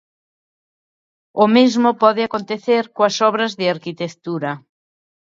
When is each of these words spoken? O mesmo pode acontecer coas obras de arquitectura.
O 1.43 1.45
mesmo 1.55 1.89
pode 2.03 2.21
acontecer 2.23 2.83
coas 2.95 3.15
obras 3.29 3.51
de 3.59 3.65
arquitectura. 3.75 4.51